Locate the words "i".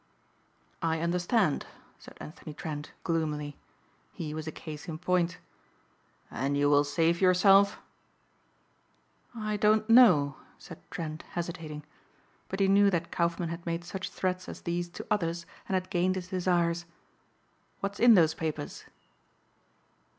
0.81-0.99, 9.35-9.57